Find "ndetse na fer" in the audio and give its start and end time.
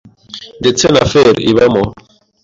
0.61-1.35